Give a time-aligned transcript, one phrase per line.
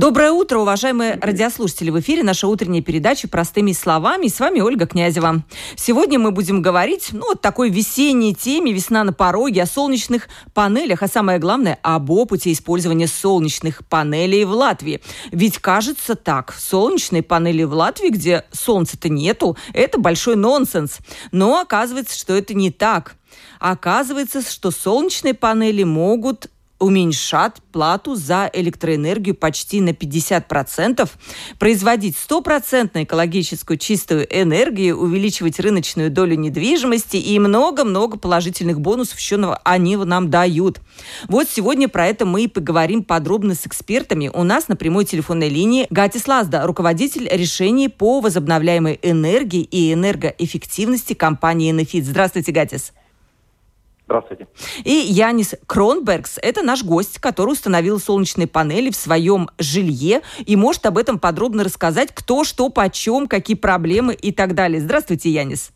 [0.00, 1.90] Доброе утро, уважаемые радиослушатели.
[1.90, 4.24] В эфире наша утренняя передача «Простыми словами».
[4.24, 5.44] И с вами Ольга Князева.
[5.76, 11.02] Сегодня мы будем говорить, ну, о такой весенней теме «Весна на пороге», о солнечных панелях,
[11.02, 15.02] а самое главное, об опыте использования солнечных панелей в Латвии.
[15.32, 20.96] Ведь кажется так, солнечные панели в Латвии, где солнца-то нету, это большой нонсенс.
[21.30, 23.16] Но оказывается, что это не так.
[23.58, 26.48] Оказывается, что солнечные панели могут
[26.80, 31.08] уменьшат плату за электроэнергию почти на 50%,
[31.58, 39.96] производить стопроцентно экологическую чистую энергию, увеличивать рыночную долю недвижимости и много-много положительных бонусов еще они
[39.96, 40.80] нам дают.
[41.28, 44.30] Вот сегодня про это мы и поговорим подробно с экспертами.
[44.32, 51.14] У нас на прямой телефонной линии Гатис Лазда, руководитель решений по возобновляемой энергии и энергоэффективности
[51.14, 52.06] компании «Энефит».
[52.06, 52.92] Здравствуйте, Гатис.
[54.10, 54.48] Здравствуйте.
[54.82, 60.84] И Янис Кронбергс– это наш гость, который установил солнечные панели в своем жилье и может
[60.86, 64.80] об этом подробно рассказать, кто, что, почем, какие проблемы и так далее.
[64.80, 65.70] Здравствуйте, Янис.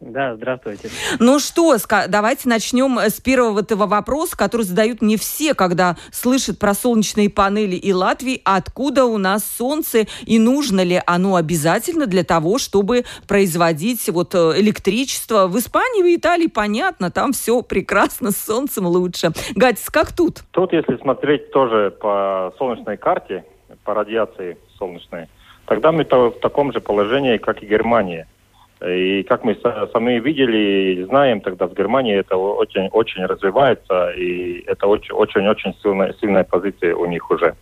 [0.00, 0.90] Да, здравствуйте.
[1.18, 1.76] Ну что,
[2.08, 7.74] давайте начнем с первого этого вопроса, который задают не все, когда слышат про солнечные панели
[7.74, 8.40] и Латвии.
[8.44, 14.52] Откуда у нас солнце и нужно ли оно обязательно для того, чтобы производить вот э,
[14.60, 15.48] электричество?
[15.48, 19.32] В Испании, в Италии, понятно, там все прекрасно, с солнцем лучше.
[19.56, 20.44] Гатис, как тут?
[20.52, 23.44] Тут, если смотреть тоже по солнечной карте,
[23.82, 25.26] по радиации солнечной,
[25.66, 28.28] тогда мы в таком же положении, как и Германия–
[28.86, 29.56] и как мы
[29.92, 36.44] сами видели, знаем, тогда в Германии это очень, очень развивается, и это очень-очень сильная, сильная
[36.44, 37.56] позиция у них уже.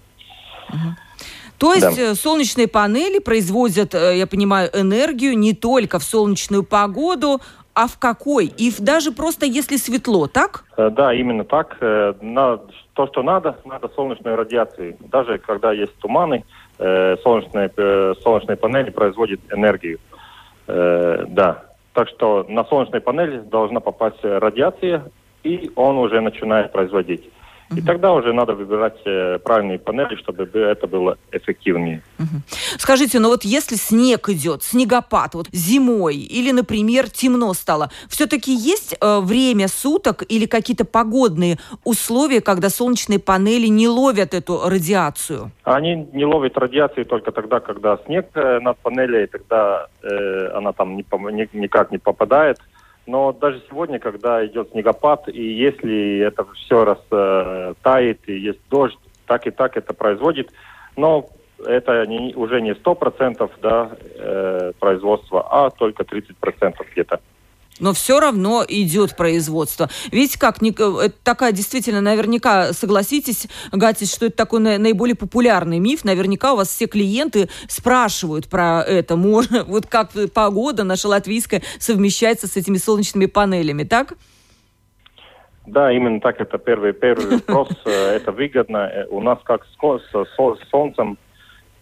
[1.59, 2.13] То есть да.
[2.13, 7.41] Э, солнечные панели производят, э, я понимаю, энергию не только в солнечную погоду,
[7.75, 8.47] а в какой?
[8.47, 10.65] И даже просто если светло, так?
[10.77, 11.79] Э, да, именно так.
[11.79, 14.97] То, что надо, надо солнечной радиации.
[15.01, 16.45] Даже когда есть туманы,
[16.79, 17.71] солнечные,
[18.23, 19.99] солнечные панели производят энергию.
[20.67, 21.63] Э, да.
[21.93, 25.05] Так что на солнечной панели должна попасть радиация,
[25.43, 27.31] и он уже начинает производить.
[27.75, 32.03] И тогда уже надо выбирать э, правильные панели, чтобы это было эффективнее.
[32.79, 38.97] Скажите, ну вот если снег идет, снегопад, вот зимой, или, например, темно стало, все-таки есть
[39.01, 45.51] э, время суток или какие-то погодные условия, когда солнечные панели не ловят эту радиацию?
[45.65, 50.97] Они не ловят радиацию только тогда, когда снег э, над панелей, тогда э, она там
[50.97, 52.59] не, не, никак не попадает.
[53.07, 59.47] Но даже сегодня, когда идет снегопад, и если это все растает, и есть дождь, так
[59.47, 60.53] и так это производит.
[60.97, 61.29] Но
[61.65, 67.21] это не, уже не 100% да, э, производства, а только 30% где-то
[67.81, 69.89] но все равно идет производство.
[70.11, 76.05] Видите, как это такая действительно, наверняка, согласитесь, Гатис, что это такой наиболее популярный миф.
[76.05, 79.17] Наверняка у вас все клиенты спрашивают про это.
[79.17, 84.15] Можно, вот как погода наша латвийская совмещается с этими солнечными панелями, так?
[85.67, 86.41] Да, именно так.
[86.41, 87.69] Это первый, первый вопрос.
[87.85, 88.89] Э, это выгодно.
[88.89, 91.19] Э, у нас как с солнцем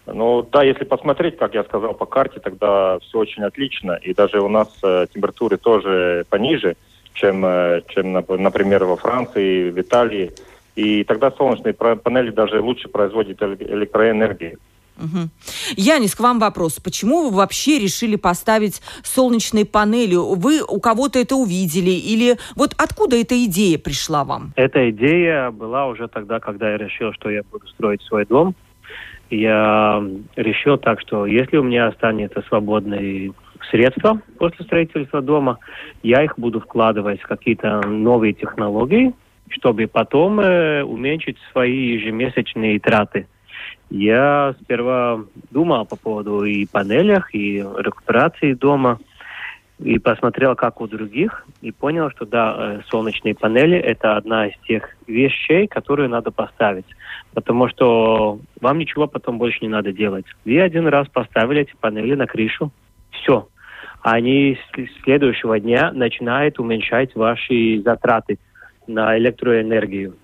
[0.06, 3.92] ну да, если посмотреть, как я сказал, по карте, тогда все очень отлично.
[4.02, 6.76] И даже у нас э, температуры тоже пониже,
[7.14, 10.32] чем, э, чем, например, во Франции, в Италии.
[10.76, 14.58] И тогда солнечные панели даже лучше производят электроэнергию.
[14.96, 15.28] Угу.
[15.76, 16.78] Янис, к вам вопрос.
[16.78, 20.14] Почему вы вообще решили поставить солнечные панели?
[20.14, 21.90] Вы у кого-то это увидели?
[21.90, 24.52] Или вот откуда эта идея пришла вам?
[24.54, 28.54] Эта идея была уже тогда, когда я решил, что я буду строить свой дом
[29.40, 30.02] я
[30.36, 33.32] решил так, что если у меня останется свободные
[33.70, 35.58] средства после строительства дома,
[36.02, 39.14] я их буду вкладывать в какие-то новые технологии,
[39.48, 43.26] чтобы потом э, уменьшить свои ежемесячные траты.
[43.90, 45.20] Я сперва
[45.50, 48.98] думал по поводу и панелях, и рекуперации дома–
[49.78, 54.54] и посмотрел, как у других, и понял, что да, э, солнечные панели– это одна из
[54.66, 56.86] тех вещей, которые надо поставить.
[57.34, 60.24] Потому что вам ничего потом больше не надо делать.
[60.46, 62.72] Вы один раз поставили эти панели на крышу,
[63.10, 63.46] все.
[64.00, 68.38] Они с следующего дня начинают уменьшать ваши затраты
[68.86, 70.16] на электроэнергию.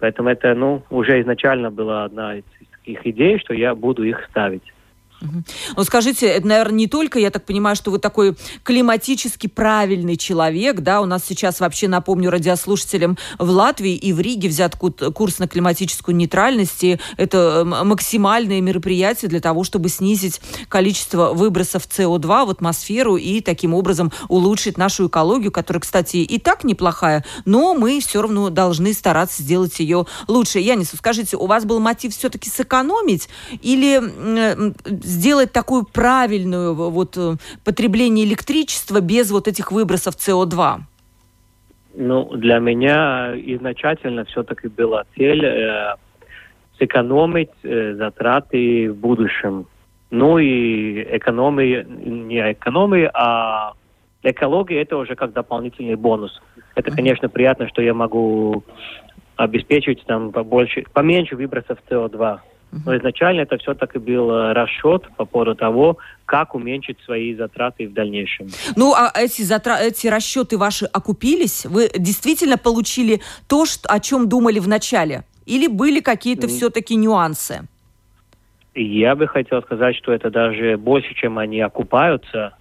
[0.00, 2.44] Поэтому это, ну, уже изначально была одна из
[2.82, 4.74] таких идей, что я буду их ставить.
[5.20, 10.80] Ну, скажите, это, наверное, не только, я так понимаю, что вы такой климатически правильный человек,
[10.80, 15.48] да, у нас сейчас вообще, напомню радиослушателям, в Латвии и в Риге взят курс на
[15.48, 23.16] климатическую нейтральность, и это максимальное мероприятие для того, чтобы снизить количество выбросов СО2 в атмосферу
[23.16, 28.50] и таким образом улучшить нашу экологию, которая, кстати, и так неплохая, но мы все равно
[28.50, 30.60] должны стараться сделать ее лучше.
[30.60, 33.28] Янис, скажите, у вас был мотив все-таки сэкономить
[33.62, 33.98] или
[35.08, 40.80] сделать такую правильную вот э, потребление электричества без вот этих выбросов СО2?
[41.94, 45.94] Ну, для меня изначально все-таки была цель э,
[46.78, 49.66] сэкономить э, затраты в будущем.
[50.10, 53.72] Ну и экономии, не экономии, а
[54.22, 56.40] экология это уже как дополнительный бонус.
[56.74, 58.62] Это, конечно, приятно, что я могу
[59.36, 62.38] обеспечить там побольше, поменьше выбросов СО2.
[62.70, 67.94] Но изначально это все-таки был э, расчет по поводу того, как уменьшить свои затраты в
[67.94, 68.48] дальнейшем.
[68.76, 69.78] Ну, а эти, затра...
[69.80, 71.64] эти расчеты ваши окупились?
[71.64, 73.88] Вы действительно получили то, что...
[73.88, 75.24] о чем думали в начале?
[75.46, 76.50] Или были какие-то mm.
[76.50, 77.66] все-таки нюансы?
[78.74, 82.54] Я бы хотел сказать, что это даже больше, чем они окупаются,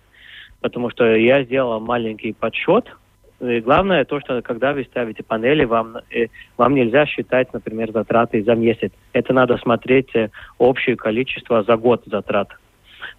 [0.61, 2.85] потому что я сделал маленький подсчет–
[3.39, 8.55] главное то, что когда вы ставите панели, вам, э, вам нельзя считать, например, затраты за
[8.55, 8.91] месяц.
[9.13, 12.49] Это надо смотреть э, общее количество за год затрат.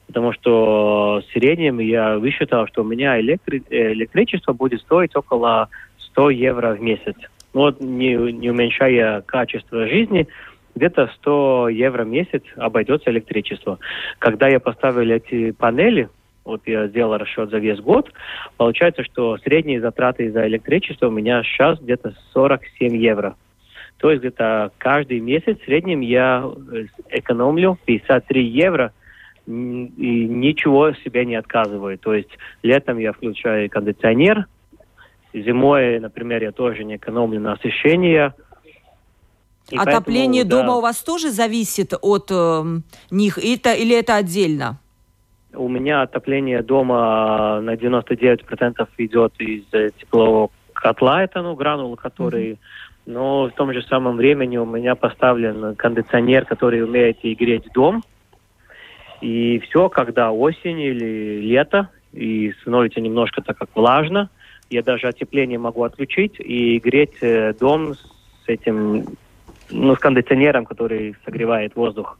[0.06, 5.69] Потому что в среднем я высчитал, что у меня электри- э, электричество будет стоить около
[5.99, 7.15] 100 евро в месяц.
[7.55, 10.26] Ну, вот не, не уменьшая качество жизни,
[10.75, 13.79] где-то 100 евро в месяц обойдется электричество.
[14.19, 16.09] Когда я поставил эти панели,
[16.49, 18.11] вот я сделал расчет за весь год,
[18.56, 23.37] получается, что средние затраты за электричество у меня сейчас где-то 47 евро.
[23.99, 28.93] То есть где-то каждый месяц в среднем я э, экономлю 53 евро
[29.47, 31.99] и ничего себе не отказываю.
[31.99, 32.31] То есть
[32.62, 34.47] летом я включаю кондиционер,
[35.33, 38.35] зимой, например, я тоже не экономлю на освещение.
[39.71, 42.62] И Отопление поэтому, дома да, у вас тоже зависит от э,
[43.11, 44.79] них, это, или это отдельно?
[45.55, 52.53] У меня отопление дома на 99% идет из э, теплового котла, это ну, гранул, который...
[52.53, 52.59] Mm-hmm.
[53.09, 58.05] Но в том же самом времени у меня поставлен кондиционер, который умеет и греть дом.
[59.23, 64.29] И все, когда осень или лето, и становится немножко так как влажно,
[64.69, 68.09] я даже отопление могу отключить и греть э, дом с
[68.47, 69.06] этим,
[69.71, 72.19] ну, с кондиционером, который согревает воздух.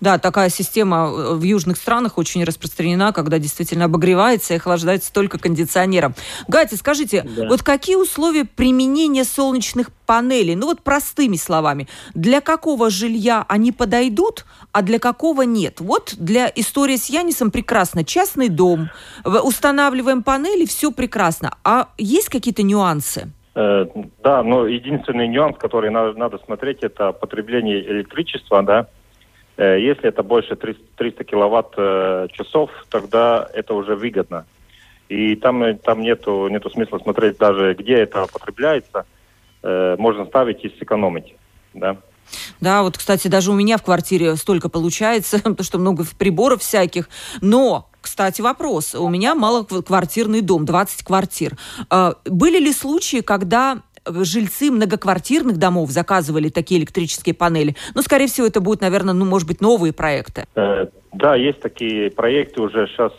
[0.00, 5.38] Да, такая система э, в южных странах очень распространена, когда действительно обогревается и охлаждается только
[5.38, 6.14] кондиционером.
[6.46, 7.48] Гати, скажите, да.
[7.48, 10.54] вот какие условия применения солнечных панелей?
[10.54, 15.80] Ну вот простыми словами, для какого жилья они подойдут, а для какого нет?
[15.80, 18.04] Вот для истории с Янисом прекрасно.
[18.04, 18.90] Частный дом,
[19.24, 21.56] устанавливаем панели, все прекрасно.
[21.64, 23.32] А есть какие-то нюансы?
[23.58, 23.86] Э,
[24.22, 28.86] да, но единственный нюанс, который надо, надо смотреть, это потребление электричества, да,
[29.64, 32.28] если это больше 300 киловатт э,
[32.90, 34.46] тогда это уже выгодно.
[35.08, 39.04] И там, э, там нету, нету смысла смотреть даже, где это потребляется.
[39.60, 41.34] Можно ставить и сэкономить.
[41.74, 41.96] Да.
[42.60, 47.08] Да, вот, кстати, даже у меня в квартире столько получается, потому что много приборов всяких.
[47.40, 48.94] Но кстати, вопрос.
[48.94, 51.58] У меня малоквартирный дом, 20 квартир.
[52.24, 53.82] Были ли случаи, когда
[54.24, 57.76] жильцы многоквартирных домов заказывали такие электрические панели.
[57.94, 60.44] Но, скорее всего, это будут, наверное, ну, может быть, новые проекты.
[60.54, 63.12] Э, да, есть такие проекты уже сейчас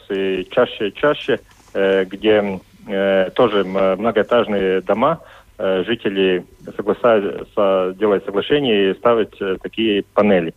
[0.51, 1.39] чаще и чаще,
[1.73, 5.19] э, где э, тоже многоэтажные дома,
[5.57, 6.45] жители
[6.77, 10.53] соглашаются, делают соглашение и ставят такие панели.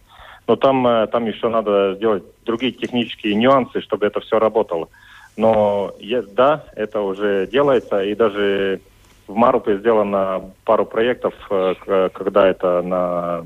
[0.47, 4.89] Но там, там еще надо сделать другие технические нюансы, чтобы это все работало.
[5.37, 5.93] Но
[6.35, 8.81] да, это уже делается, и даже
[9.27, 13.45] в Марупе сделано пару проектов, э, когда это на,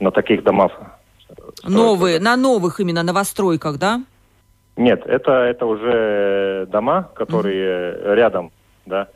[0.00, 0.72] на таких домах.
[1.64, 4.02] Новые, на новых именно новостройках, да?
[4.76, 8.14] Нет, это, это уже дома, которые mm-hmm.
[8.14, 8.52] рядом,
[8.86, 9.08] да.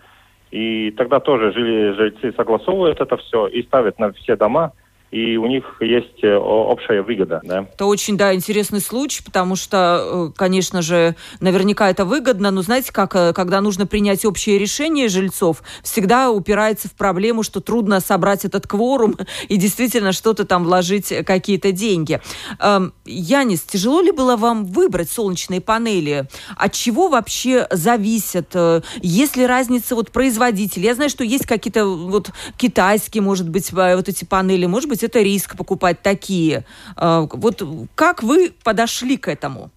[0.51, 4.73] И тогда тоже жили, жильцы согласовывают это все и ставят на все дома
[5.11, 7.41] и у них есть э, общая выгода.
[7.43, 7.67] Да?
[7.73, 12.93] Это очень, да, интересный случай, потому что, э, конечно же, наверняка это выгодно, но знаете,
[12.93, 18.45] как, э, когда нужно принять общее решение жильцов, всегда упирается в проблему, что трудно собрать
[18.45, 19.17] этот кворум
[19.49, 22.21] и действительно что-то там вложить, какие-то деньги.
[22.61, 26.29] Эм, Янис, тяжело ли было вам выбрать солнечные панели?
[26.57, 28.55] От чего вообще зависят?
[29.01, 30.87] Есть ли разница вот производителей?
[30.87, 35.05] Я знаю, что есть какие-то вот китайские, может быть, вот эти панели, может быть, быть,
[35.05, 36.65] это риск покупать такие.
[36.97, 37.63] Э, вот
[37.95, 39.71] как вы подошли к этому?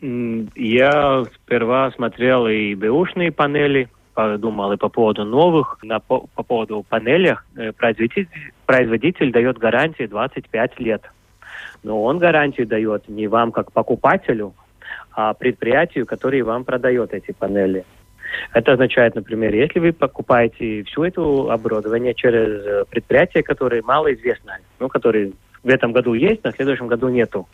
[0.00, 5.78] Я сперва смотрел и бэушные панели, подумал и по поводу новых.
[5.82, 8.28] На, по, по поводу панелей э, производитель,
[8.66, 11.02] производитель дает гарантии 25 лет.
[11.82, 14.54] Но он гарантию дает не вам как покупателю,
[15.12, 17.84] а предприятию, которое вам продает эти панели.
[18.52, 24.88] Это означает, например, если вы покупаете все это оборудование через э, предприятие, которое малоизвестно, ну,
[24.88, 25.32] которое
[25.62, 27.48] в этом году есть, на следующем году нету.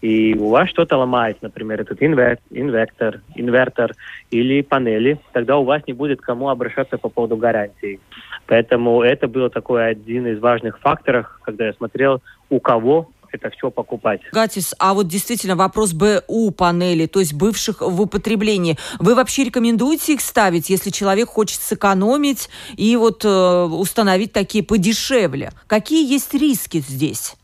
[0.00, 3.92] И у вас что-то ломается, например, этот инвер, инвертор, инвертор
[4.30, 8.00] или панели, тогда у вас не будет кому обращаться по поводу гарантии.
[8.46, 13.70] Поэтому это был такой один из важных факторов, когда я смотрел, у кого это все
[13.70, 14.20] покупать.
[14.32, 18.76] Гатис, а вот действительно вопрос БУ панели, то есть бывших в употреблении.
[18.98, 25.50] Вы вообще рекомендуете их ставить, если человек хочет сэкономить и вот э, установить такие подешевле?
[25.66, 27.36] Какие есть риски здесь?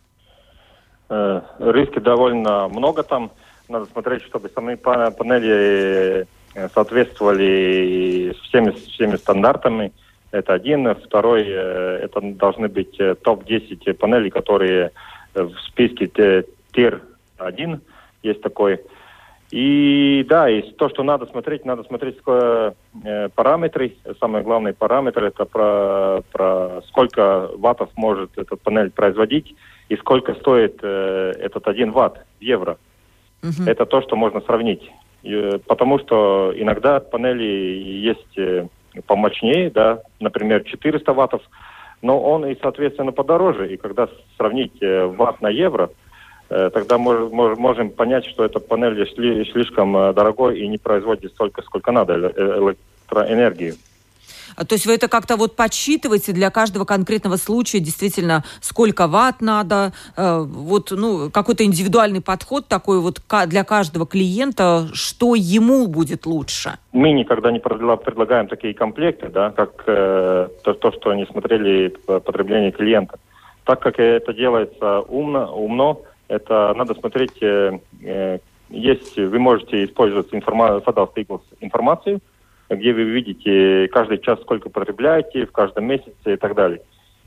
[1.08, 3.30] Э, риски довольно много там.
[3.68, 9.92] Надо смотреть, чтобы сами панели э, соответствовали всеми, всеми стандартами.
[10.30, 10.94] Это один.
[10.94, 14.92] Второй, э, это должны быть топ-10 панелей, которые
[15.44, 16.06] в списке
[16.72, 17.80] ТИР-1
[18.22, 18.80] есть такой.
[19.50, 22.72] И да, и то, что надо смотреть, надо смотреть э,
[23.34, 23.96] параметры.
[24.20, 29.54] Самый главный параметр это про, про сколько ваттов может эта панель производить
[29.88, 32.76] и сколько стоит э, этот один ватт в евро.
[33.40, 33.70] Uh-huh.
[33.70, 34.82] Это то, что можно сравнить.
[35.22, 38.66] И, э, потому что иногда панели есть э,
[39.06, 41.42] помощнее, да, например, 400 ваттов,
[42.02, 43.72] но он и, соответственно, подороже.
[43.72, 45.90] И когда сравнить э, ватт на евро,
[46.48, 51.32] э, тогда мож, можем понять, что эта панель сли, слишком э, дорогой и не производит
[51.32, 53.74] столько, сколько надо электроэнергии.
[54.56, 59.40] А, то есть вы это как-то вот подсчитываете для каждого конкретного случая, действительно, сколько ватт
[59.40, 66.78] надо, вот, ну, какой-то индивидуальный подход такой вот для каждого клиента, что ему будет лучше?
[66.92, 72.72] Мы никогда не предлагаем такие комплекты, да, как э, то, то, что они смотрели потребление
[72.72, 73.18] клиента.
[73.64, 78.38] Так как это делается умно, умно, это надо смотреть, э, э,
[78.70, 80.82] есть, вы можете использовать информацию,
[81.60, 82.20] информацию,
[82.70, 86.80] где вы видите каждый час, сколько потребляете в каждом месяце и так далее.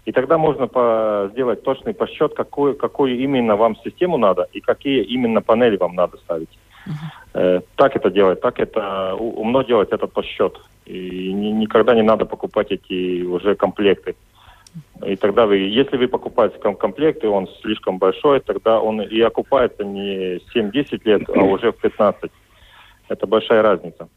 [0.05, 5.03] И тогда можно по, сделать точный подсчет, какую, какую именно вам систему надо и какие
[5.03, 6.49] именно панели вам надо ставить.
[6.87, 7.63] Uh-huh.
[7.75, 10.57] так это делать, так это умно делать этот подсчет.
[10.85, 14.15] И ни, никогда не надо покупать эти уже комплекты.
[15.05, 19.83] И тогда вы, если вы покупаете комплект, и он слишком большой, тогда он и окупается
[19.83, 22.31] не 7-10 лет, а уже в 15.
[23.09, 24.07] Это большая разница.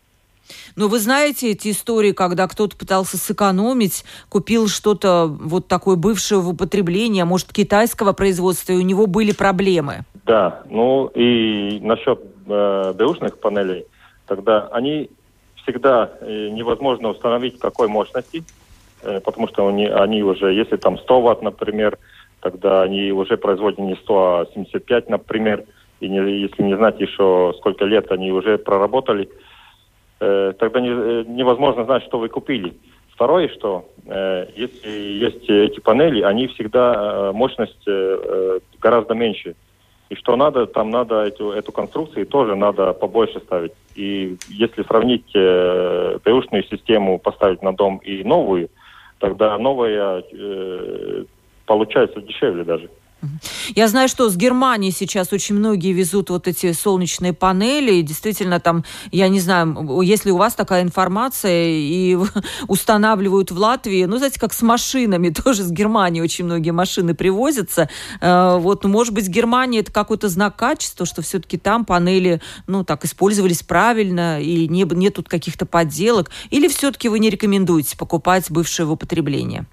[0.77, 6.49] Но вы знаете эти истории, когда кто-то пытался сэкономить, купил что-то вот такое бывшее в
[6.49, 10.05] употреблении, а может китайского производства, и у него были проблемы?
[10.27, 13.87] Да, ну и насчет э, бэушных панелей,
[14.27, 15.11] тогда они
[15.63, 18.45] всегда э, невозможно установить какой мощности,
[19.03, 21.99] э, потому что они, они уже, если там 100 ватт, например,
[22.41, 25.65] тогда они уже производят не 100, а 75, например,
[26.01, 29.29] и не, если не знать еще сколько лет они уже проработали,
[30.59, 32.75] тогда не, э, невозможно знать, что вы купили.
[33.15, 39.55] Второе, что э, если есть эти панели, они всегда э, мощность э, э, гораздо меньше.
[40.11, 43.73] И что надо, там надо эту, эту конструкцию тоже надо побольше ставить.
[43.95, 48.69] И если сравнить э, ТУшную систему, поставить на дом и новую,
[49.19, 51.25] тогда новая э,
[51.67, 52.91] получается дешевле даже.
[53.75, 57.95] Я знаю, что с Германии сейчас очень многие везут вот эти солнечные панели.
[57.95, 62.17] И действительно, там, я не знаю, если у вас такая информация и
[62.69, 67.89] устанавливают в Латвии, ну, знаете, как с машинами, тоже с Германии очень многие машины привозятся.
[68.21, 72.85] Э, вот, ну, может быть, Германия это какой-то знак качества, что все-таки там панели, ну,
[72.85, 76.31] так, использовались правильно и не, нет тут каких-то подделок.
[76.51, 79.67] Или все-таки вы не рекомендуете покупать бывшее в употребление?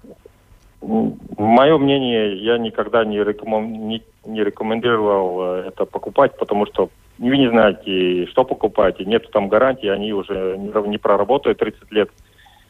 [0.82, 3.88] Мое мнение, я никогда не, рекомен...
[3.88, 9.48] не, не рекомендовал э, это покупать, потому что вы не знаете, что покупаете, нет там
[9.48, 12.10] гарантии, они уже не проработают 30 лет.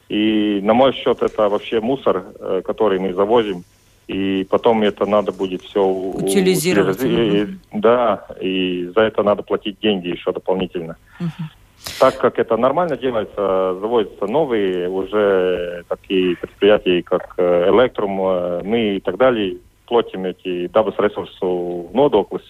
[0.09, 3.65] И на мой счет это вообще мусор, э, который мы завозим.
[4.09, 6.99] И потом это надо будет все утилизировать.
[6.99, 7.59] утилизировать.
[7.73, 10.97] Да, и за это надо платить деньги еще дополнительно.
[11.19, 11.45] Uh-huh.
[11.99, 19.17] Так как это нормально делается, заводятся новые уже такие предприятия, как Электрум, мы и так
[19.17, 22.43] далее, платим эти dabas ресурсу нодоклus.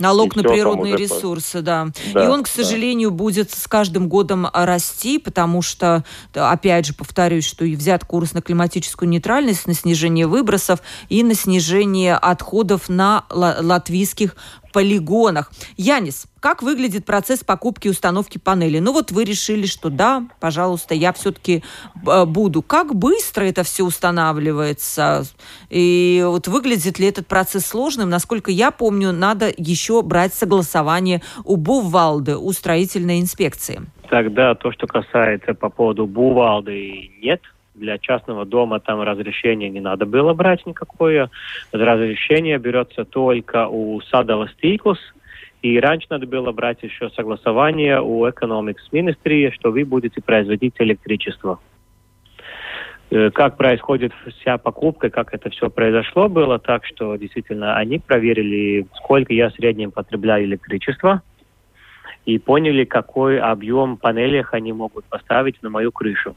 [0.00, 1.88] Налог на природные ресурсы, да.
[2.14, 2.24] да.
[2.24, 3.16] И он, к сожалению, да.
[3.16, 8.40] будет с каждым годом расти, потому что, опять же, повторюсь, что и взят курс на
[8.40, 14.36] климатическую нейтральность, на снижение выбросов и на снижение отходов на латвийских
[14.72, 15.52] полигонах.
[15.76, 18.78] Янис, как выглядит процесс покупки и установки панели?
[18.78, 21.62] Ну вот вы решили, что да, пожалуйста, я все-таки
[22.06, 22.62] э, буду.
[22.62, 25.24] Как быстро это все устанавливается?
[25.68, 28.08] И вот выглядит ли этот процесс сложным?
[28.08, 33.82] Насколько я помню, надо еще брать согласование у Бувалды, у строительной инспекции.
[34.08, 37.40] Тогда то, что касается по поводу Бувалды, нет,
[37.80, 41.30] для частного дома там разрешения не надо было брать никакое.
[41.72, 44.98] Разрешение берется только у Садова Стиклус.
[45.62, 51.58] И раньше надо было брать еще согласование у Economics Ministry, что вы будете производить электричество.
[53.10, 58.86] Э, как происходит вся покупка, как это все произошло, было так, что действительно они проверили,
[58.96, 61.22] сколько я в среднем потребляю электричества,
[62.24, 66.36] и поняли, какой объем панелей они могут поставить на мою крышу.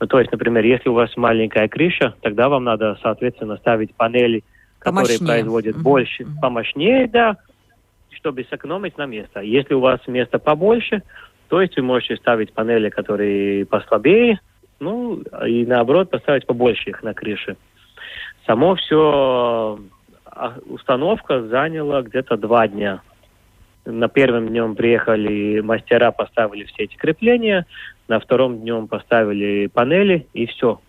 [0.00, 4.44] Ну, то есть, например, если у вас маленькая крыша, тогда вам надо, соответственно, ставить панели,
[4.78, 5.28] которые помощнее.
[5.28, 5.82] производят mm-hmm.
[5.82, 6.40] больше, mm-hmm.
[6.40, 7.36] помощнее, да,
[8.10, 9.40] чтобы сэкономить на место.
[9.40, 11.02] Если у вас место побольше,
[11.48, 14.40] то есть вы можете ставить панели, которые послабее,
[14.80, 17.56] ну, и наоборот поставить побольше их на крыше.
[18.46, 19.78] Само все
[20.24, 23.00] а, установка заняла где-то два дня.
[23.84, 27.66] На первом днем приехали мастера, поставили все эти крепления,
[28.08, 30.80] на втором днем поставили панели и все.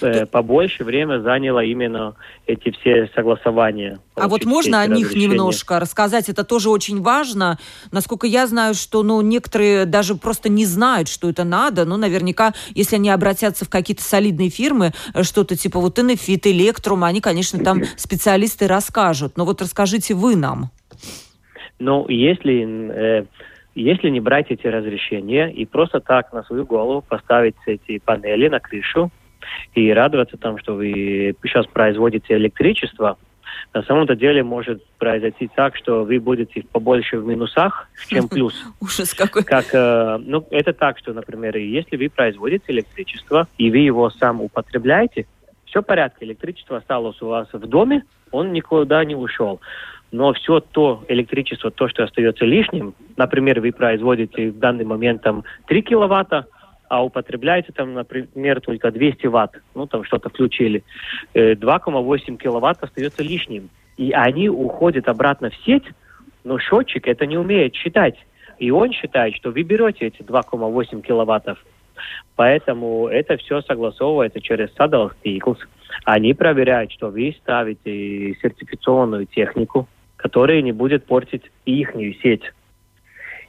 [0.00, 4.00] Э, побольше время заняло именно эти все согласования.
[4.16, 6.28] А вот можно о них немножко рассказать?
[6.28, 7.58] Это тоже очень важно.
[7.92, 11.84] Насколько я знаю, что ну, некоторые даже просто не знают, что это надо.
[11.84, 17.04] Ну, наверняка, если они обратятся в какие-то солидные фирмы, э, что-то типа вот Энефит, Электрум,
[17.04, 19.36] они, конечно, там специалисты расскажут.
[19.36, 20.70] Но вот расскажите вы нам.
[21.78, 23.20] Ну, если...
[23.20, 23.26] Э,
[23.82, 28.58] если не брать эти разрешения и просто так на свою голову поставить эти панели на
[28.58, 29.10] крышу
[29.74, 33.18] и радоваться тому, что вы сейчас производите электричество,
[33.74, 38.54] на самом-то деле может произойти так, что вы будете побольше в минусах, чем плюс.
[38.80, 39.44] Ужас какой.
[39.44, 44.40] Как, э, ну, это так, что, например, если вы производите электричество, и вы его сам
[44.40, 45.26] употребляете,
[45.66, 49.60] все в порядке, электричество осталось у вас в доме, он никуда не ушел
[50.16, 55.44] но все то электричество, то, что остается лишним, например, вы производите в данный момент там
[55.66, 56.46] 3 киловатта,
[56.88, 60.82] а употребляете там, например, только 200 ватт, ну там что-то включили,
[61.34, 63.68] 2,8 э, киловатт остается лишним.
[63.98, 65.84] И они уходят обратно в сеть,
[66.44, 68.16] но счетчик это не умеет считать.
[68.58, 71.62] И он считает, что вы берете эти 2,8 киловаттов.
[72.36, 75.58] Поэтому это все согласовывается через Saddle Staples.
[76.04, 82.52] Они проверяют, что вы ставите сертифицированную технику, которая не будет портить их сеть.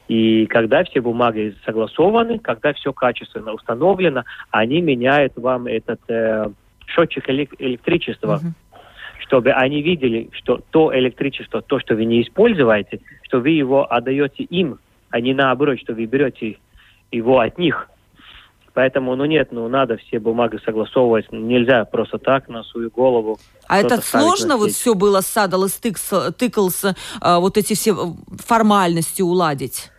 [0.08, 6.50] И когда все бумаги согласованы, когда все качественно установлено, они меняют вам этот э,
[6.88, 8.80] счетчик электричества, mm-hmm.
[9.20, 14.44] чтобы они видели, что то электричество, то, что вы не используете, что вы его отдаете
[14.44, 16.58] им, а не наоборот, что вы берете
[17.12, 17.90] его от них.
[18.78, 21.26] Поэтому, ну нет, ну надо все бумаги согласовывать.
[21.32, 23.40] Нельзя просто так на свою голову.
[23.68, 25.70] А это сложно вот все было с Садал и
[26.38, 26.86] Тыклс,
[27.20, 27.96] а, вот эти все
[28.38, 29.90] формальности уладить?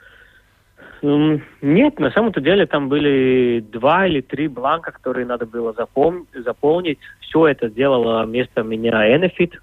[1.02, 7.00] Нет, на самом-то деле там были два или три бланка, которые надо было запом- заполнить.
[7.18, 9.54] Все это сделало вместо меня Enefit.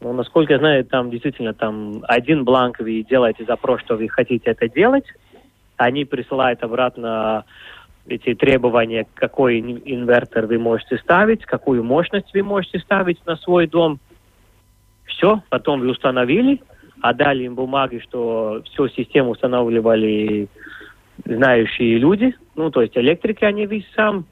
[0.00, 4.50] Но, насколько я знаю, там действительно там один бланк вы делаете запрос, что вы хотите
[4.50, 5.04] это делать.
[5.76, 7.44] Они присылают обратно
[8.08, 13.98] эти требования, какой инвертор вы можете ставить, какую мощность вы можете ставить на свой дом.
[15.06, 16.62] Все, потом вы установили,
[17.00, 20.48] отдали им бумаги, что всю систему устанавливали
[21.24, 24.26] знающие люди, ну, то есть электрики они весь сам.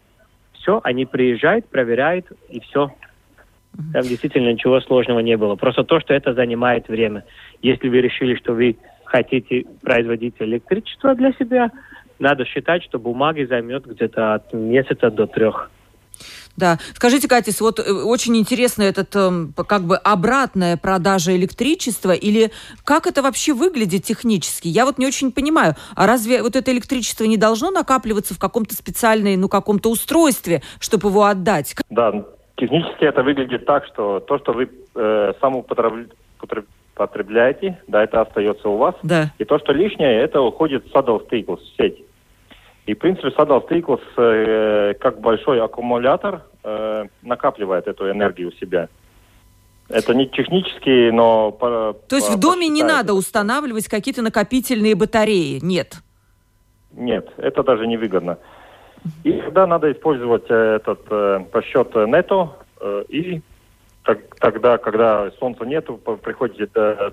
[0.52, 2.90] Все, они приезжают, проверяют, и все.
[3.92, 5.56] Там действительно ничего сложного не было.
[5.56, 7.24] Просто то, что это занимает время.
[7.60, 11.70] Если вы решили, что вы хотите производить электричество для себя,
[12.24, 15.70] надо считать, что бумаги займет где-то от месяца до трех.
[16.56, 16.78] Да.
[16.94, 22.50] Скажите, Катис, вот э, очень интересно этот эм, как бы обратная продажа электричества или
[22.84, 24.68] как это вообще выглядит технически?
[24.68, 25.74] Я вот не очень понимаю.
[25.96, 31.08] А разве вот это электричество не должно накапливаться в каком-то специальном, ну, каком-то устройстве, чтобы
[31.08, 31.74] его отдать?
[31.90, 32.24] Да,
[32.56, 35.64] технически это выглядит так, что то, что вы э, сам
[36.94, 38.94] потребляете, да, это остается у вас.
[39.02, 39.32] Да.
[39.38, 41.98] И то, что лишнее, это уходит в Saddle Staples, в сеть.
[42.86, 48.88] И, в принципе, Saddle Staples, э, как большой аккумулятор, э, накапливает эту энергию у себя.
[49.88, 51.50] Это не технически, но...
[51.52, 55.60] По, То есть в доме не надо устанавливать какие-то накопительные батареи?
[55.62, 55.96] Нет?
[56.92, 58.38] Нет, это даже не выгодно.
[59.22, 63.42] И тогда надо использовать э, этот э, расчет нетто, э, и
[64.02, 66.66] так, тогда, когда солнца нету, приходите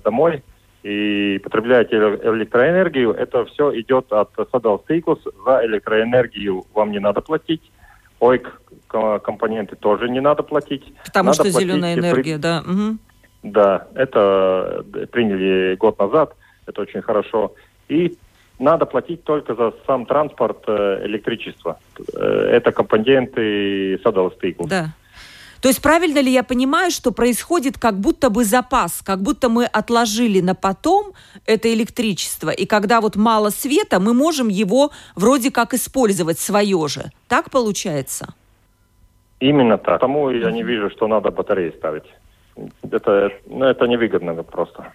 [0.04, 0.42] домой
[0.82, 5.20] и потребляете электроэнергию, это все идет от Saddle Cycles.
[5.44, 7.62] За электроэнергию вам не надо платить.
[8.20, 10.92] ОИК компоненты тоже не надо платить.
[11.04, 12.42] Потому надо что зеленая энергия, при...
[12.42, 12.62] да.
[12.66, 12.98] Угу.
[13.42, 16.34] Да, это приняли год назад,
[16.66, 17.54] это очень хорошо.
[17.88, 18.16] И
[18.58, 21.78] надо платить только за сам транспорт э, электричества.
[22.14, 24.68] Э, это компоненты Saddle Cycles.
[24.68, 24.94] Да.
[25.62, 29.64] То есть правильно ли я понимаю, что происходит как будто бы запас, как будто мы
[29.64, 31.12] отложили на потом
[31.46, 37.12] это электричество, и когда вот мало света, мы можем его вроде как использовать свое же.
[37.28, 38.34] Так получается?
[39.38, 40.00] Именно так.
[40.00, 42.04] Потому я не вижу, что надо батареи ставить.
[42.90, 44.92] Это, ну, это невыгодно просто.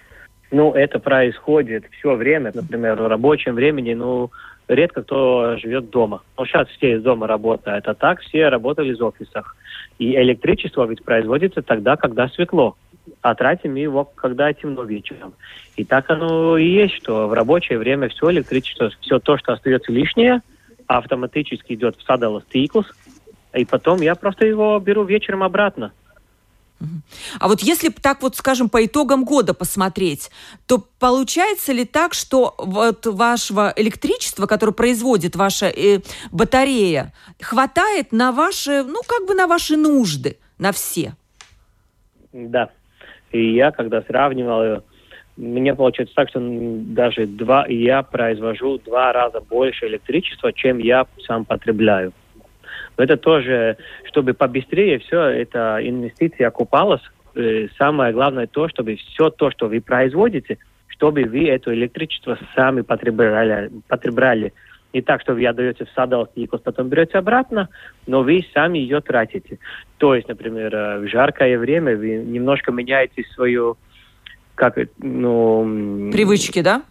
[0.52, 4.32] Ну, это происходит все время, например, в рабочем времени, ну,
[4.68, 6.22] редко кто живет дома.
[6.38, 9.56] Ну, сейчас все из дома работают, а так все работали из офисах.
[10.00, 12.76] И электричество ведь производится тогда, когда светло,
[13.22, 15.34] а тратим его, когда темно вечером.
[15.76, 19.92] И так оно и есть, что в рабочее время все электричество, все то, что остается
[19.92, 20.42] лишнее,
[20.88, 22.86] автоматически идет в Cycles,
[23.54, 25.92] и потом я просто его беру вечером обратно.
[27.40, 30.30] А вот если так вот, скажем, по итогам года посмотреть,
[30.68, 38.32] то получается ли так, что вот вашего электричества, которое производит ваша э, батарея, хватает на
[38.32, 41.14] ваши, ну, как бы на ваши нужды, на все?
[42.32, 42.70] Да.
[43.32, 44.84] И я, когда сравнивал,
[45.36, 51.46] мне получается так, что даже два, я произвожу два раза больше электричества, чем я сам
[51.46, 52.14] потребляю.
[52.98, 57.02] Это тоже, чтобы побыстрее все это инвестиция окупалась,
[57.36, 60.58] э, самое главное то, чтобы все то, что вы производите,
[60.88, 63.72] чтобы вы это электричество сами потребляли.
[63.88, 64.54] потребляли.
[64.94, 67.70] Не так, что вы отдаете в садовый стикус, потом берете обратно,
[68.08, 69.60] но вы сами ее тратите.
[69.98, 73.78] То есть, например, э, в жаркое время вы немножко меняете свою
[74.56, 76.84] как ну привычки, да?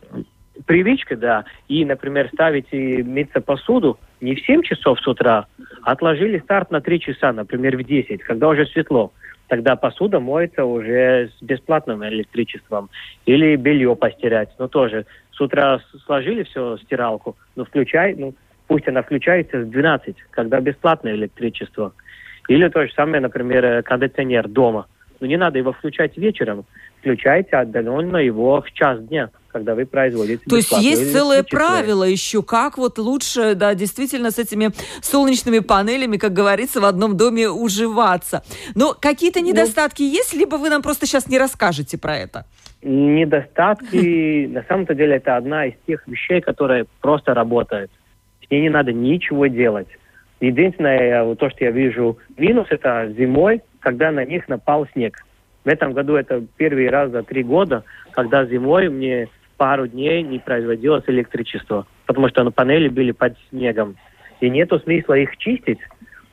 [0.67, 1.45] Привычка, да.
[1.69, 5.47] И, например, ставите мыться посуду не в 7 часов с утра,
[5.87, 9.13] Отложили старт на 3 часа, например, в 10, когда уже светло.
[9.47, 12.91] Тогда посуда моется уже с бесплатным электричеством.
[13.25, 14.49] Или белье постирать.
[14.59, 18.35] Ну, тоже с утра сложили все стиралку, но включай, ну,
[18.67, 21.93] пусть она включается в 12, когда бесплатное электричество.
[22.49, 24.87] Или то же самое, например, э, кондиционер дома.
[25.21, 26.65] Но не надо его включать вечером.
[27.07, 32.43] Включайте отдаленно его в час дня когда вы производите То есть есть целое правило еще,
[32.43, 34.69] как вот лучше, да, действительно с этими
[35.01, 38.43] солнечными панелями, как говорится, в одном доме уживаться.
[38.75, 39.47] Но какие-то ну.
[39.47, 42.45] недостатки ну, есть, либо вы нам просто сейчас не расскажете про это?
[42.83, 47.91] Недостатки, на самом-то деле, это одна из тех вещей, которые просто работают.
[48.47, 49.89] С ней не надо ничего делать.
[50.41, 55.17] Единственное, то, что я вижу минус, это зимой, когда на них напал снег.
[55.67, 60.39] В этом году это первый раз за три года, когда зимой мне пару дней не
[60.39, 63.97] производилось электричество, потому что на панели были под снегом.
[64.41, 65.81] И нету смысла их чистить,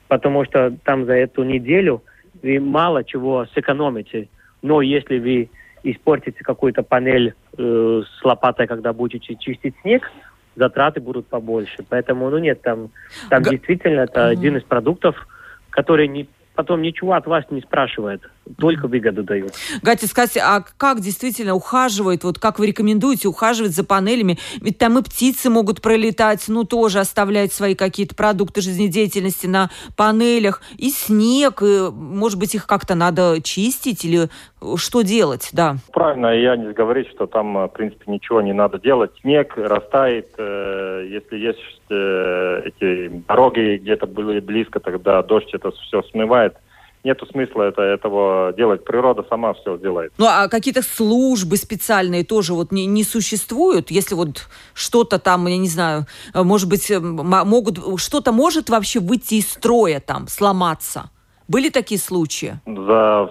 [0.08, 2.04] потому что там за эту неделю
[2.44, 4.30] вы мало чего сэкономите.
[4.62, 5.50] Но если вы
[5.82, 10.12] испортите какую-то панель э, с лопатой, когда будете чистить снег,
[10.56, 11.84] затраты будут побольше.
[11.90, 12.92] Поэтому, ну нет, там,
[13.32, 13.50] там Г...
[13.50, 14.32] действительно это mm-hmm.
[14.32, 15.28] один из продуктов,
[15.72, 18.22] который не потом ничего от вас не спрашивает,
[18.58, 19.54] только выгоду дают.
[19.82, 24.38] Гатя, скажите, а как действительно ухаживает, вот как вы рекомендуете ухаживать за панелями?
[24.62, 30.62] Ведь там и птицы могут пролетать, ну тоже оставлять свои какие-то продукты жизнедеятельности на панелях,
[30.78, 34.30] и снег, и, может быть, их как-то надо чистить или
[34.78, 35.76] что делать, да?
[35.92, 39.12] Правильно, я не говорить, что там, в принципе, ничего не надо делать.
[39.22, 46.02] Снег растает, э, если есть э, эти дороги где-то были близко, тогда дождь это все
[46.04, 46.56] смывает
[47.04, 48.84] нету смысла это, этого делать.
[48.84, 50.14] Природа сама все делает.
[50.18, 53.92] Ну, а какие-то службы специальные тоже вот не, не существуют?
[53.92, 59.50] Если вот что-то там, я не знаю, может быть, могут, что-то может вообще выйти из
[59.50, 61.10] строя там, сломаться?
[61.48, 62.54] Были такие случаи?
[62.66, 63.30] За,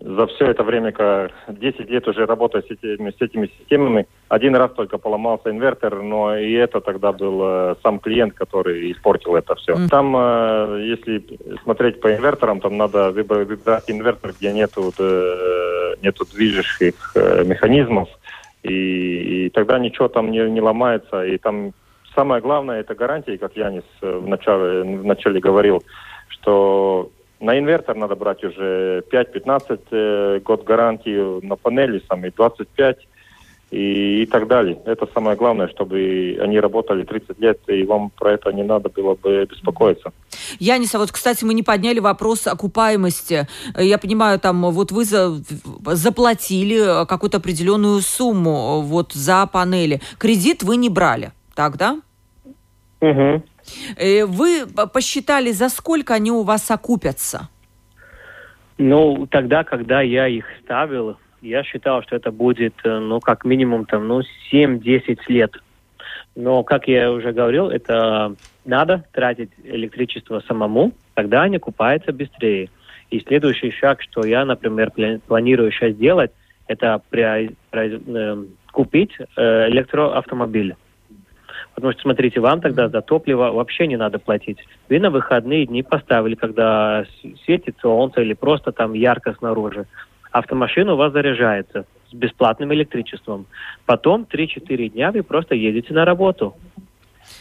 [0.00, 4.56] за все это время, как 10 лет уже работаю с этими, с этими системами, один
[4.56, 9.54] раз только поломался инвертор, но и это тогда был э, сам клиент, который испортил это
[9.56, 9.74] все.
[9.74, 9.88] Mm.
[9.88, 11.24] Там, э, если
[11.62, 18.08] смотреть по инверторам, там надо выбрать, выбрать инвертор, где нету, э, нету движущих э, механизмов,
[18.62, 21.72] и, и тогда ничего там не, не ломается, и там
[22.14, 25.82] самое главное это гарантия, как Янис в начале, в начале говорил,
[26.28, 27.10] что
[27.40, 32.98] на инвертор надо брать уже 5-15 э, год гарантии, на панели сами 25
[33.70, 34.78] и, и так далее.
[34.84, 39.14] Это самое главное, чтобы они работали 30 лет, и вам про это не надо было
[39.14, 40.12] бы беспокоиться.
[40.58, 43.46] Янис, а вот, кстати, мы не подняли вопрос окупаемости.
[43.76, 45.30] Я понимаю, там вот вы за,
[45.86, 50.00] заплатили какую-то определенную сумму вот за панели.
[50.18, 52.00] Кредит вы не брали, так, да?
[53.00, 53.42] Угу.
[53.98, 57.48] Вы посчитали, за сколько они у вас окупятся?
[58.78, 63.84] Ну, тогда, когда я их ставил, я считал, что это будет, э, ну, как минимум,
[63.84, 65.52] там, ну, 7-10 лет.
[66.34, 72.70] Но, как я уже говорил, это надо тратить электричество самому, тогда они купаются быстрее.
[73.10, 74.92] И следующий шаг, что я, например,
[75.26, 76.30] планирую сейчас делать,
[76.66, 80.76] это при, при, э, купить э, электроавтомобиль.
[81.74, 84.58] Потому что, смотрите, вам тогда за топливо вообще не надо платить.
[84.88, 87.04] Вы на выходные дни поставили, когда
[87.44, 89.86] светит солнце или просто там ярко снаружи
[90.32, 93.46] автомашина у вас заряжается с бесплатным электричеством.
[93.86, 96.54] Потом 3-4 дня вы просто едете на работу.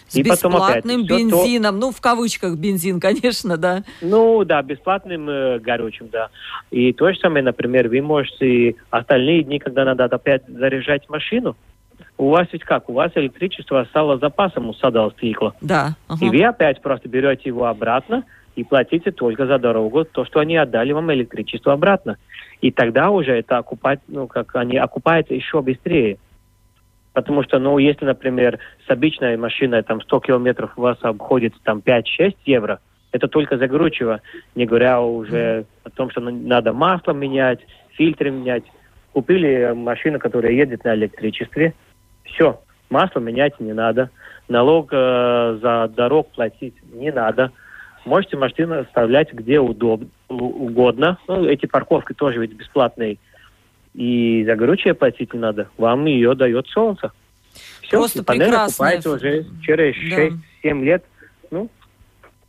[0.08, 1.88] С и бесплатным опять, бензином, то...
[1.88, 3.84] ну, в кавычках бензин, конечно, да.
[4.02, 6.30] Ну, да, бесплатным э, горючим, да.
[6.70, 11.56] И то же самое, например, вы можете остальные дни, когда надо опять заряжать машину,
[12.20, 12.90] у вас ведь как?
[12.90, 15.54] У вас электричество стало запасом у сада стекла.
[15.62, 15.96] Да.
[16.10, 16.26] Ага.
[16.26, 20.58] И вы опять просто берете его обратно и платите только за дорогу то, что они
[20.58, 22.18] отдали вам электричество обратно.
[22.60, 26.18] И тогда уже это окупать, ну, как они окупаются еще быстрее.
[27.14, 31.80] Потому что, ну, если, например, с обычной машиной там 100 километров у вас обходится там
[31.80, 32.80] 5-6 евро,
[33.14, 34.20] это только за горючего,
[34.56, 38.66] не говоря уже о том, что надо масло менять, фильтры менять.
[39.14, 41.74] Купили машину, которая едет на электричестве,
[42.34, 44.10] все, масло менять не надо,
[44.48, 47.52] налог э, за дорог платить не надо,
[48.06, 51.18] Можете машину оставлять где удобно, угодно.
[51.28, 53.18] Ну, эти парковки тоже ведь бесплатные.
[53.94, 55.70] И за горючее платить не надо.
[55.78, 57.12] Вам ее дает солнце.
[57.82, 58.92] Все, Просто прекрасно.
[59.06, 60.70] уже через да.
[60.70, 61.04] 6-7 лет.
[61.52, 61.70] Ну,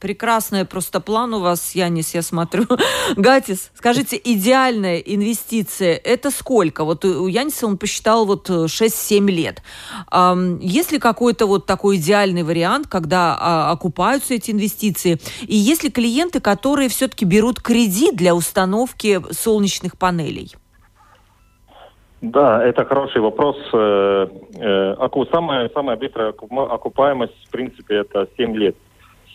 [0.00, 2.64] Прекрасный просто план у вас, Янис, я смотрю.
[3.16, 6.84] Гатис, скажите, идеальная инвестиция– это сколько?
[6.84, 9.62] Вот у Яниса он посчитал вот 6-7 лет.
[10.60, 15.18] Есть ли какой-то вот такой идеальный вариант, когда а, окупаются эти инвестиции?
[15.42, 20.54] И есть ли клиенты, которые все-таки берут кредит для установки солнечных панелей?
[22.22, 23.56] Да, это хороший вопрос.
[23.72, 28.76] Э, э, самая, самая быстрая окупаемость, в принципе, это 7 лет.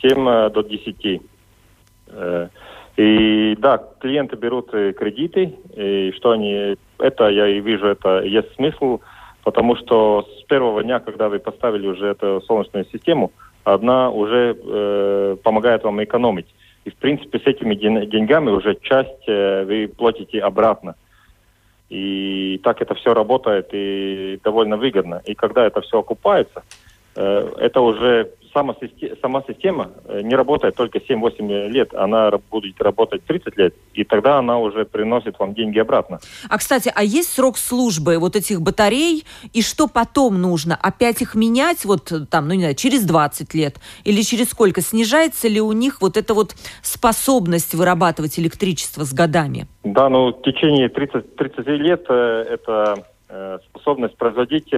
[0.01, 1.21] 7 э, до 10.
[2.07, 2.47] Э,
[2.97, 8.53] и да, клиенты берут э, кредиты, и что они, это я и вижу, это есть
[8.55, 9.01] смысл,
[9.43, 13.31] потому что с первого дня, когда вы поставили уже эту солнечную систему,
[13.63, 16.47] одна уже э, помогает вам экономить.
[16.85, 20.93] И в принципе с этими деньгами уже часть вы платите обратно.
[21.89, 25.21] И так это все работает и довольно выгодно.
[25.25, 26.63] И когда это все окупается,
[27.15, 28.75] это уже сама,
[29.21, 34.39] сама система э, не работает только 7-8 лет, она будет работать 30 лет, и тогда
[34.39, 36.19] она уже приносит вам деньги обратно.
[36.49, 40.79] А, кстати, а есть срок службы вот этих батарей, и что потом нужно?
[40.81, 43.75] Опять их менять, вот там, ну не знаю, через 20 лет?
[44.05, 44.81] Или через сколько?
[44.81, 49.67] Снижается ли у них вот эта вот способность вырабатывать электричество с годами?
[49.83, 53.01] Да, ну в течение 30, 30 лет э, это э,
[53.69, 54.73] способность производить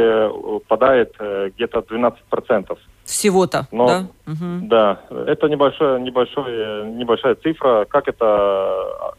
[0.68, 1.16] падает
[1.56, 2.78] где-то 12%.
[3.04, 4.08] Всего-то, Но, да?
[4.26, 4.68] Угу.
[4.68, 7.86] Да, это небольшая, небольшая, небольшая цифра.
[7.86, 9.14] Как это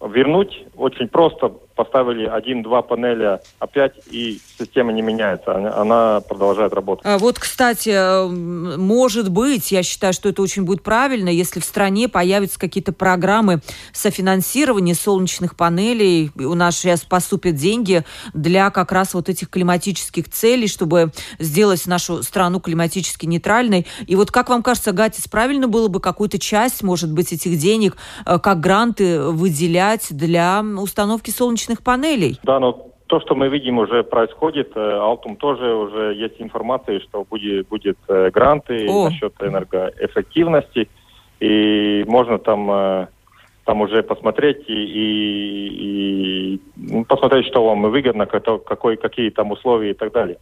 [0.00, 0.66] вернуть?
[0.76, 7.04] Очень просто поставили один-два панеля опять, и система не меняется, она продолжает работать.
[7.04, 8.28] А вот, кстати,
[8.76, 13.60] может быть, я считаю, что это очень будет правильно, если в стране появятся какие-то программы
[13.92, 20.68] софинансирования солнечных панелей, у нас сейчас поступят деньги для как раз вот этих климатических целей,
[20.68, 23.86] чтобы сделать нашу страну климатически нейтральной.
[24.06, 27.96] И вот как вам кажется, Гатис, правильно было бы какую-то часть, может быть, этих денег
[28.26, 32.38] э, как гранты выделять для установки солнечных солнечных панелей.
[32.42, 34.72] Да, но то, что мы видим, уже происходит.
[34.76, 39.08] Э, Алтум тоже уже есть информация, что будет, будет э, гранты О.
[39.08, 40.88] насчет энергоэффективности.
[41.40, 43.06] И можно там, э,
[43.64, 49.90] там уже посмотреть и, и, и ну, посмотреть, что вам выгодно, какой, какие там условия
[49.90, 50.38] и так далее.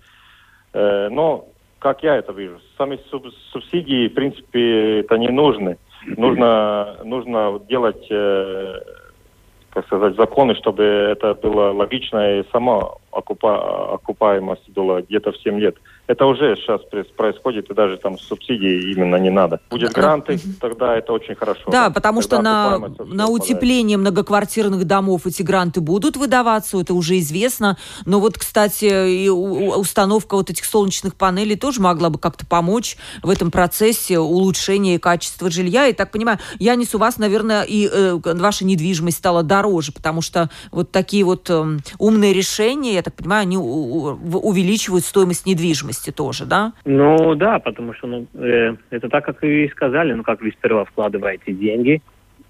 [0.74, 1.44] Но
[1.80, 2.98] как я это вижу, сами
[3.52, 5.76] субсидии, в принципе, это не нужны.
[6.06, 8.08] Нужно, нужно делать
[9.72, 15.58] как сказать, законы, чтобы это было логично и сама окупа, окупаемость была где-то в 7
[15.58, 15.76] лет.
[16.08, 16.80] Это уже сейчас
[17.16, 19.60] происходит, и даже там субсидии именно не надо.
[19.70, 21.70] Будет гранты, тогда это очень хорошо.
[21.70, 27.78] Да, потому что на, на утепление многоквартирных домов эти гранты будут выдаваться, это уже известно.
[28.04, 33.30] Но вот, кстати, и установка вот этих солнечных панелей тоже могла бы как-то помочь в
[33.30, 35.86] этом процессе улучшения качества жилья.
[35.86, 40.50] И так понимаю, я несу вас, наверное, и э, ваша недвижимость стала дороже, потому что
[40.72, 46.72] вот такие вот э, умные решения, я так понимаю, они увеличивают стоимость недвижимости тоже, да?
[46.84, 50.84] Ну да, потому что ну, э, это так, как и сказали, ну как вы сперва
[50.84, 52.02] вкладываете деньги.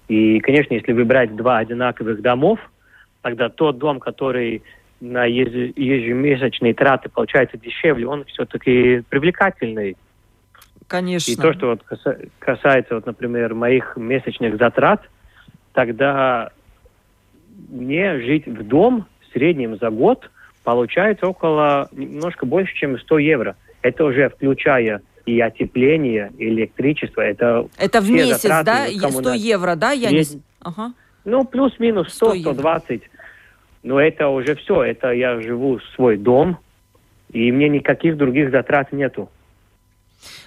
[0.07, 2.59] И, конечно, если выбирать два одинаковых домов,
[3.21, 4.63] тогда тот дом, который
[4.99, 9.97] на ежемесячные траты получается дешевле, он все-таки привлекательный.
[10.87, 11.31] Конечно.
[11.31, 11.81] И то, что вот
[12.39, 15.01] касается, вот, например, моих месячных затрат,
[15.73, 16.51] тогда
[17.69, 20.29] мне жить в дом в среднем за год
[20.63, 23.55] получается около немножко больше, чем 100 евро.
[23.81, 27.21] Это уже включая и отепление, и электричество.
[27.21, 29.11] Это, это в месяц, затраты, да?
[29.11, 29.91] 100 евро, да?
[29.91, 30.23] Я не...
[30.61, 30.93] ага.
[31.25, 33.01] Ну, плюс-минус 100-120.
[33.83, 34.83] Но это уже все.
[34.83, 36.57] Это я живу в свой дом,
[37.31, 39.29] и мне никаких других затрат нету.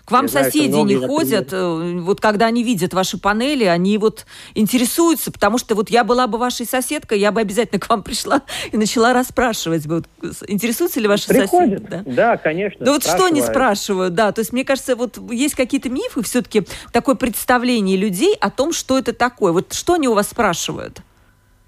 [0.06, 1.96] К вам Я соседи знаю, не ходят, например...
[1.96, 6.28] Э, вот когда они видят ваши панели, они вот интересуются, потому что вот я была
[6.28, 8.42] бы вашей соседкой, я бы обязательно к вам пришла
[8.72, 9.84] и начала расспрашивать.
[9.86, 10.04] Вот,
[10.46, 11.82] интересуются ли ваши Приходят.
[11.82, 11.86] соседи?
[11.90, 12.02] Да?
[12.06, 12.86] да, конечно.
[12.86, 14.30] Да вот что они спрашивают, да.
[14.30, 18.96] То есть, мне кажется, вот есть какие-то мифы, все-таки такое представление людей о том, что
[18.98, 19.50] это такое.
[19.50, 21.00] Вот что они у вас спрашивают?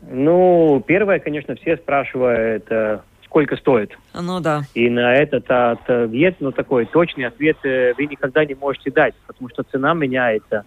[0.00, 3.96] Ну, первое, конечно, все спрашивают, э, сколько стоит.
[4.14, 4.62] Ну да.
[4.74, 9.48] И на этот ответ, ну такой точный ответ э, вы никогда не можете дать, потому
[9.50, 10.64] что цена меняется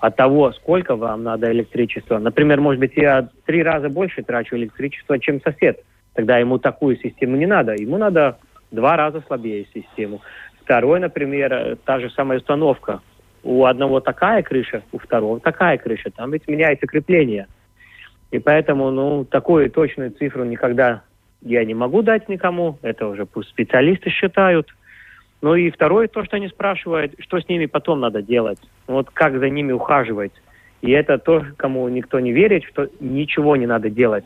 [0.00, 2.18] от того, сколько вам надо электричества.
[2.18, 5.80] Например, может быть, я три раза больше трачу электричество, чем сосед.
[6.14, 7.74] Тогда ему такую систему не надо.
[7.74, 8.38] Ему надо
[8.70, 10.20] два раза слабее систему.
[10.62, 13.00] Второй, например, э, та же самая установка.
[13.42, 16.10] У одного такая крыша, у второго такая крыша.
[16.10, 17.46] Там ведь меняется крепление.
[18.30, 21.02] И поэтому, ну, такую точную цифру никогда
[21.42, 24.68] я не могу дать никому, это уже пусть специалисты считают.
[25.40, 29.38] Ну и второе, то, что они спрашивают, что с ними потом надо делать, вот как
[29.38, 30.32] за ними ухаживать.
[30.80, 34.24] И это то, кому никто не верит, что ничего не надо делать.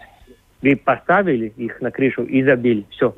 [0.62, 3.14] Вы поставили их на крышу и забили, все.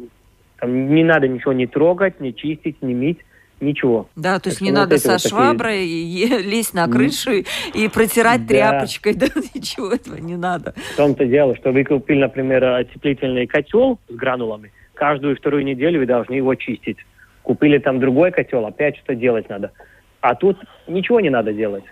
[0.58, 3.18] Там не надо ничего не трогать, не чистить, не мить
[3.64, 4.08] ничего.
[4.16, 6.38] Да, то есть так не надо со вот шваброй такие...
[6.42, 7.46] лезть на крышу mm.
[7.74, 8.48] и протирать да.
[8.48, 10.74] тряпочкой, да, ничего этого не надо.
[10.92, 16.06] В том-то дело, что вы купили, например, отеплительный котел с гранулами, каждую вторую неделю вы
[16.06, 16.98] должны его чистить.
[17.42, 19.72] Купили там другой котел, опять что делать надо.
[20.20, 21.84] А тут ничего не надо делать.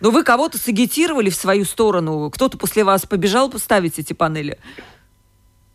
[0.00, 2.30] Но вы кого-то сагитировали в свою сторону?
[2.30, 4.58] Кто-то после вас побежал поставить эти панели?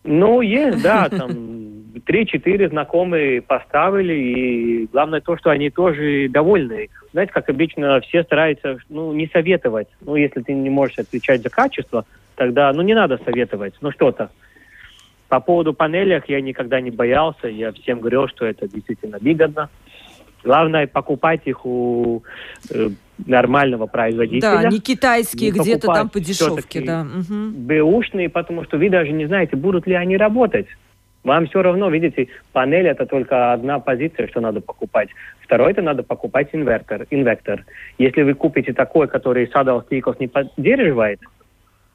[0.04, 1.65] Ну, есть, да, там
[2.04, 6.88] три-четыре знакомые поставили, и главное то, что они тоже довольны.
[7.12, 9.88] Знаете, как обычно все стараются ну, не советовать.
[10.00, 12.04] Ну, если ты не можешь отвечать за качество,
[12.34, 14.30] тогда ну не надо советовать, ну что-то.
[15.28, 19.70] По поводу панелек я никогда не боялся, я всем говорил, что это действительно выгодно.
[20.44, 22.22] Главное покупать их у
[22.70, 22.90] э,
[23.26, 24.62] нормального производителя.
[24.62, 27.02] Да, не китайские, где-то там по дешевке, да.
[27.02, 27.50] Угу.
[27.56, 30.68] Бэушные, потому что вы даже не знаете, будут ли они работать.
[31.26, 35.08] Вам все равно, видите, панель это только одна позиция, что надо покупать.
[35.40, 37.04] Второе, это надо покупать инвертор.
[37.10, 37.64] инвектор.
[37.98, 41.18] Если вы купите такой, который Saddle Stиков не поддерживает,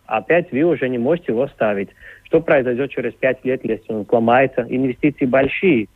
[0.06, 1.88] опять вы уже не можете его ставить.
[2.26, 4.66] Что произойдет через пять лет, если он сломается?
[4.68, 5.88] Инвестиции большие.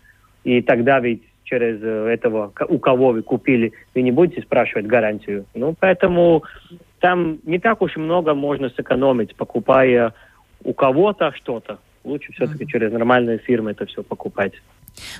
[0.45, 5.45] И тогда ведь через э, этого, у кого вы купили, вы не будете спрашивать гарантию.
[5.53, 6.45] Ну, поэтому
[7.01, 10.13] там не так уж много можно сэкономить, покупая
[10.63, 14.53] у кого-то что-то лучше все-таки через нормальные фирмы это все покупать.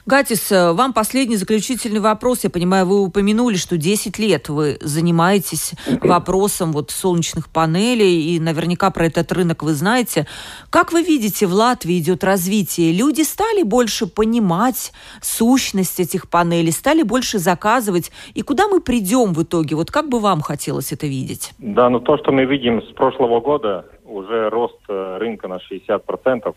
[0.06, 2.44] Гатис, э, вам последний заключительный вопрос.
[2.44, 8.90] Я понимаю, вы упомянули, что 10 лет вы занимаетесь вопросом вот солнечных панелей, и наверняка
[8.92, 10.28] про этот рынок вы знаете.
[10.70, 12.94] Как вы видите, в Латвии идет развитие?
[12.94, 18.12] Люди стали больше понимать сущность этих панелей, стали больше заказывать.
[18.34, 19.76] И куда мы придем в итоге?
[19.76, 21.52] Вот как бы вам хотелось это видеть?
[21.58, 26.56] Да, ну то, что мы видим с прошлого года, уже рост э, рынка на 60%.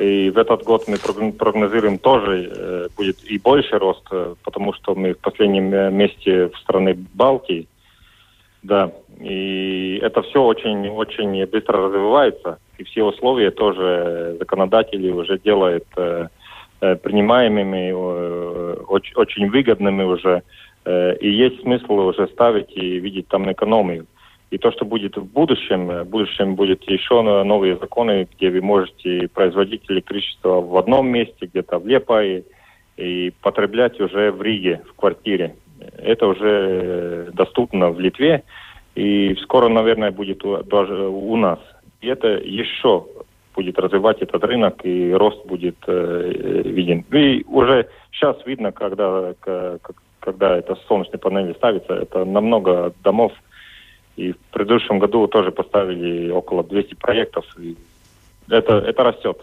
[0.00, 0.96] И в этот год мы
[1.32, 6.46] прогнозируем тоже э, будет и больше рост, э, потому что мы в последнем э, месте
[6.46, 7.68] в стране Балтии.
[8.62, 15.86] Да, и это все очень-очень быстро развивается, и все условия тоже законодатели уже делают
[16.78, 20.42] принимаемыми, очень, очень выгодными уже.
[20.86, 24.06] И есть смысл уже ставить и видеть там экономию.
[24.50, 29.28] И то, что будет в будущем, в будущем будет еще новые законы, где вы можете
[29.28, 32.44] производить электричество в одном месте, где-то в Лепае,
[32.96, 35.54] и потреблять уже в Риге, в квартире.
[35.98, 38.42] Это уже доступно в Литве,
[38.94, 41.58] и скоро, наверное, будет даже у нас.
[42.00, 43.06] И это еще
[43.54, 47.04] будет развивать этот рынок, и рост будет э, виден.
[47.12, 49.34] И уже сейчас видно, когда,
[50.20, 53.32] когда это солнечные панели ставятся, это намного домов.
[54.16, 57.44] И в предыдущем году тоже поставили около 200 проектов.
[57.58, 57.76] И
[58.48, 59.40] это, это растет.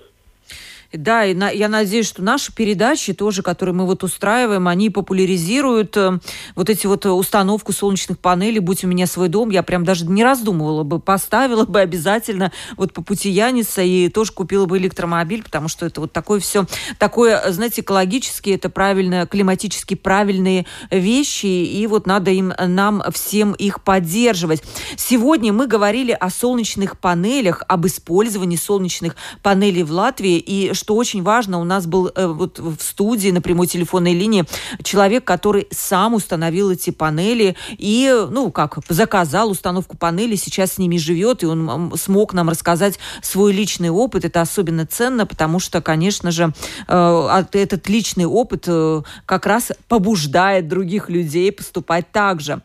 [0.93, 5.97] Да, и на, я надеюсь, что наши передачи тоже, которые мы вот устраиваем, они популяризируют
[5.97, 6.19] э,
[6.55, 8.59] вот эти вот э, установку солнечных панелей.
[8.59, 12.93] Будь у меня свой дом, я прям даже не раздумывала бы, поставила бы обязательно вот
[12.93, 16.65] по пути Яниса и тоже купила бы электромобиль, потому что это вот такое все,
[16.99, 23.83] такое, знаете, экологически, это правильно, климатически правильные вещи, и вот надо им, нам всем их
[23.83, 24.63] поддерживать.
[24.95, 31.23] Сегодня мы говорили о солнечных панелях, об использовании солнечных панелей в Латвии, и что очень
[31.23, 34.45] важно, у нас был э, вот в студии на прямой телефонной линии
[34.83, 40.97] человек, который сам установил эти панели и, ну, как, заказал установку панели, сейчас с ними
[40.97, 44.25] живет, и он смог нам рассказать свой личный опыт.
[44.25, 46.53] Это особенно ценно, потому что, конечно же,
[46.87, 52.61] э, этот личный опыт э, как раз побуждает других людей поступать так же.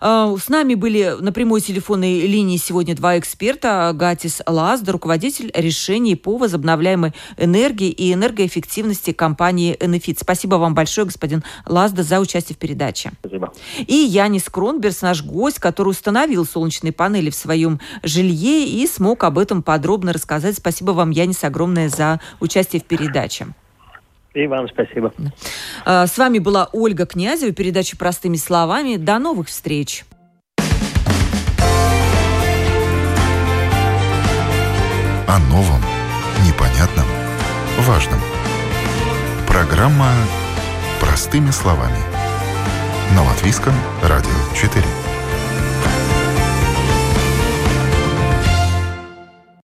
[0.00, 3.92] А, с нами были на прямой телефонной линии сегодня два эксперта.
[3.94, 10.18] Гатис Лазда, руководитель решений по возобновляемой энергии и энергоэффективности компании Энефит.
[10.18, 13.12] Спасибо вам большое, господин Лазда, за участие в передаче.
[13.20, 13.52] Спасибо.
[13.86, 19.38] И Янис Кронберс, наш гость, который установил солнечные панели в своем жилье и смог об
[19.38, 20.56] этом подробно рассказать.
[20.56, 23.48] Спасибо вам, Янис, огромное за участие в передаче.
[24.36, 25.14] И вам спасибо.
[25.86, 28.96] А, с вами была Ольга Князева, передача «Простыми словами».
[28.96, 30.04] До новых встреч.
[35.26, 35.80] О новом,
[36.46, 37.06] непонятном,
[37.78, 38.20] важном.
[39.48, 40.10] Программа
[41.00, 41.96] «Простыми словами».
[43.14, 43.72] На Латвийском
[44.02, 44.84] радио 4.